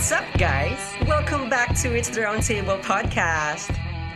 [0.00, 0.80] What's up, guys?
[1.06, 3.68] Welcome back to It's the Roundtable podcast.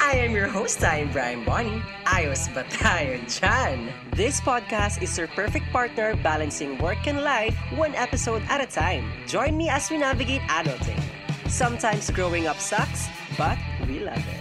[0.00, 1.84] I am your host, I am Brian Bonnie.
[2.08, 3.92] Ayos ba dyan?
[4.16, 9.04] This podcast is your perfect partner balancing work and life one episode at a time.
[9.28, 10.96] Join me as we navigate adulting.
[11.44, 14.40] Sometimes growing up sucks, but we love it.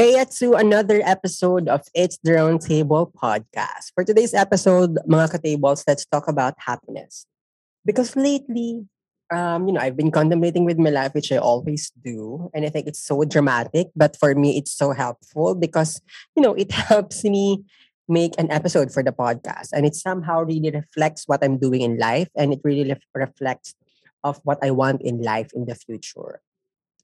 [0.00, 3.92] Hey, to another episode of It's the Roundtable podcast.
[3.92, 7.28] For today's episode, mga katables, let's talk about happiness.
[7.84, 8.88] Because lately,
[9.30, 12.50] um, you know, I've been contemplating with my life, which I always do.
[12.52, 16.00] And I think it's so dramatic, but for me, it's so helpful because,
[16.36, 17.64] you know, it helps me
[18.08, 19.68] make an episode for the podcast.
[19.72, 23.74] And it somehow really reflects what I'm doing in life and it really ref- reflects
[24.24, 26.42] of what I want in life in the future.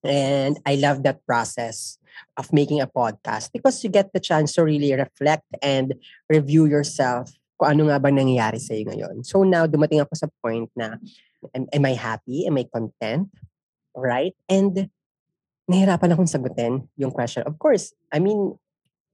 [0.05, 1.99] And I love that process
[2.37, 5.95] of making a podcast because you get the chance to really reflect and
[6.29, 9.25] review yourself kung ano nga ba nangyayari sa'yo ngayon.
[9.25, 11.01] So now, dumating ako sa point na
[11.55, 12.47] am, am I happy?
[12.47, 13.31] Am I content?
[13.95, 14.35] Right?
[14.49, 14.91] And
[15.71, 17.43] nahirapan akong sagutin yung question.
[17.43, 18.59] Of course, I mean,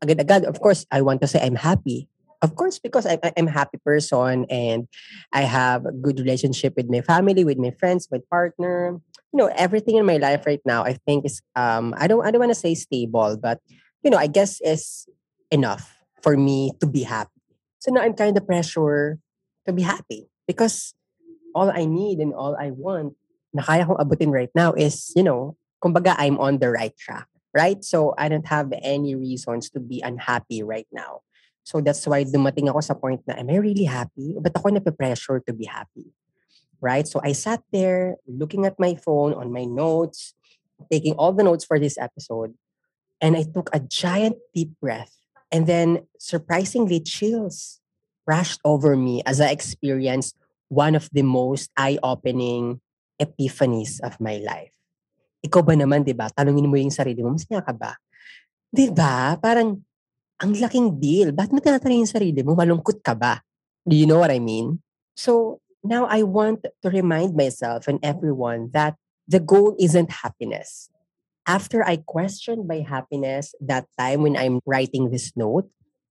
[0.02, 2.08] agad-agad, of course, I want to say I'm happy.
[2.42, 4.90] Of course, because I, I'm a happy person and
[5.32, 8.98] I have a good relationship with my family, with my friends, my partner.
[9.32, 12.34] You know, everything in my life right now, I think is um I don't I
[12.34, 13.62] don't want to say stable, but
[14.02, 15.06] you know, I guess is
[15.54, 17.30] enough for me to be happy.
[17.78, 19.22] So now I'm kind of pressure
[19.66, 20.94] to be happy because
[21.54, 23.14] all I need and all I want
[23.52, 27.28] na kaya kong abutin right now is, you know, kumbaga I'm on the right track,
[27.52, 27.84] right?
[27.84, 31.20] So I don't have any reasons to be unhappy right now.
[31.64, 34.34] So that's why dumating ako sa point na, am I really happy?
[34.40, 36.10] But ako nape-pressure to be happy?
[36.80, 37.06] Right?
[37.06, 40.34] So I sat there looking at my phone on my notes,
[40.90, 42.58] taking all the notes for this episode,
[43.20, 45.14] and I took a giant deep breath.
[45.52, 47.78] And then surprisingly, chills
[48.26, 50.34] rushed over me as I experienced
[50.72, 52.80] one of the most eye-opening
[53.20, 54.72] epiphanies of my life.
[55.44, 56.32] Ikaw ba naman, di ba?
[56.32, 57.92] Tanungin mo yung sarili mo, masaya ka ba?
[58.72, 59.36] Di ba?
[59.36, 59.76] Parang,
[60.40, 61.28] ang laking deal.
[61.30, 62.56] Ba't mo tinatanong yung sarili mo?
[62.56, 63.44] Malungkot ka ba?
[63.84, 64.80] Do you know what I mean?
[65.12, 68.96] So, now I want to remind myself and everyone that
[69.28, 70.88] the goal isn't happiness.
[71.44, 75.68] After I questioned my happiness that time when I'm writing this note,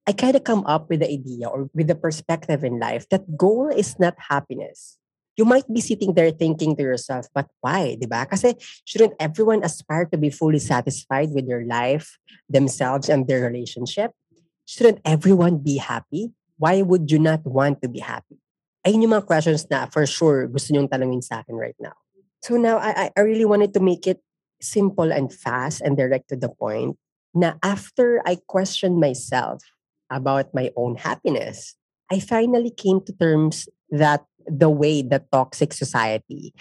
[0.07, 3.37] I kind of come up with the idea or with the perspective in life that
[3.37, 4.97] goal is not happiness.
[5.37, 8.25] You might be sitting there thinking to yourself, but why, di ba?
[8.25, 12.17] Kasi shouldn't everyone aspire to be fully satisfied with their life,
[12.49, 14.11] themselves, and their relationship?
[14.65, 16.33] Shouldn't everyone be happy?
[16.57, 18.37] Why would you not want to be happy?
[18.85, 21.95] Ayun yung mga questions na for sure gusto nyong tanongin sa akin right now.
[22.41, 24.19] So now, I, I really wanted to make it
[24.59, 26.97] simple and fast and direct to the point
[27.33, 29.61] na after I questioned myself
[30.11, 31.75] about my own happiness,
[32.11, 36.53] I finally came to terms that the way the toxic society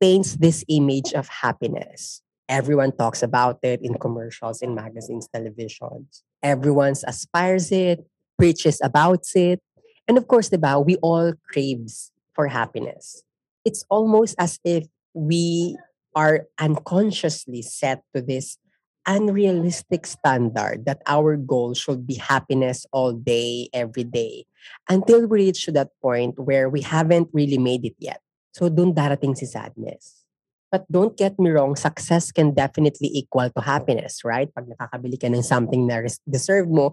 [0.00, 2.22] paints this image of happiness.
[2.48, 6.22] Everyone talks about it in commercials, in magazines, televisions.
[6.42, 8.06] Everyone aspires it,
[8.38, 9.60] preaches about it.
[10.06, 13.22] And of course, diba, we all craves for happiness.
[13.64, 15.76] It's almost as if we
[16.14, 18.56] are unconsciously set to this
[19.08, 24.44] unrealistic standard that our goal should be happiness all day, every day,
[24.88, 28.20] until we reach that point where we haven't really made it yet.
[28.52, 30.28] So dun darating si sadness.
[30.70, 34.52] But don't get me wrong, success can definitely equal to happiness, right?
[34.52, 36.92] Pag nakakabili ka ng something na deserve mo,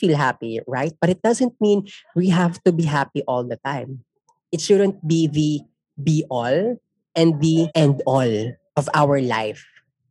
[0.00, 0.96] feel happy, right?
[0.96, 1.84] But it doesn't mean
[2.16, 4.08] we have to be happy all the time.
[4.48, 5.60] It shouldn't be the
[6.00, 6.80] be all
[7.12, 9.60] and the end all of our life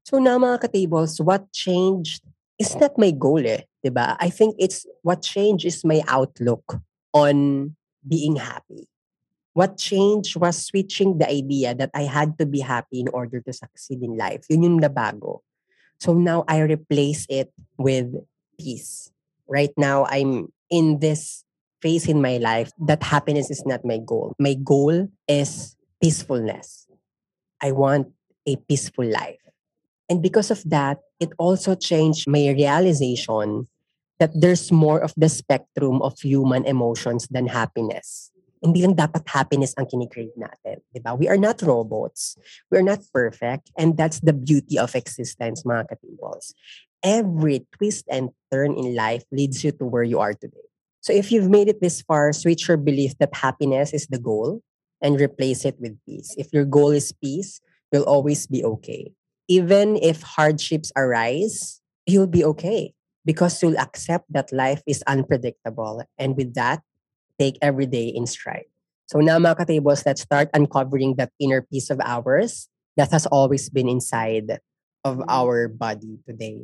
[0.10, 2.26] So now mga ka-tables, what changed
[2.58, 4.18] is not my goal eh, 'di ba?
[4.18, 6.82] I think it's what changed is my outlook
[7.14, 8.90] on being happy.
[9.54, 13.54] What changed was switching the idea that I had to be happy in order to
[13.54, 14.50] succeed in life.
[14.50, 15.46] Yun yung nabago.
[16.02, 18.10] So now I replace it with
[18.58, 19.14] peace.
[19.46, 21.46] Right now I'm in this
[21.86, 24.34] phase in my life that happiness is not my goal.
[24.42, 26.90] My goal is peacefulness.
[27.62, 28.10] I want
[28.50, 29.49] a peaceful life.
[30.10, 33.70] And because of that, it also changed my realization
[34.18, 38.32] that there's more of the spectrum of human emotions than happiness.
[38.60, 40.84] Hindi lang dapat happiness ang kinikrave natin.
[40.92, 41.16] Diba?
[41.16, 42.36] We are not robots.
[42.68, 43.72] We are not perfect.
[43.78, 46.52] And that's the beauty of existence, mga katables.
[47.00, 50.68] Every twist and turn in life leads you to where you are today.
[51.00, 54.60] So if you've made it this far, switch your belief that happiness is the goal
[55.00, 56.36] and replace it with peace.
[56.36, 57.62] If your goal is peace,
[57.94, 59.16] you'll always be okay
[59.50, 62.94] even if hardships arise, you'll be okay
[63.26, 66.06] because you'll accept that life is unpredictable.
[66.18, 66.82] And with that,
[67.40, 68.70] take every day in stride.
[69.08, 73.70] So now mga ka-tables, let's start uncovering that inner peace of ours that has always
[73.70, 74.60] been inside
[75.04, 76.62] of our body today.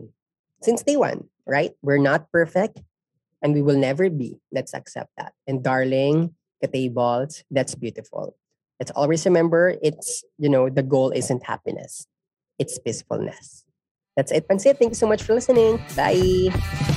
[0.61, 1.73] Since day one, right?
[1.81, 2.81] We're not perfect
[3.41, 4.37] and we will never be.
[4.51, 5.33] Let's accept that.
[5.47, 8.37] And darling, katables, that's beautiful.
[8.79, 12.05] Let's always remember it's, you know, the goal isn't happiness.
[12.59, 13.65] It's peacefulness.
[14.15, 14.79] That's it, Pansit.
[14.79, 15.81] Thank you so much for listening.
[15.95, 16.94] Bye.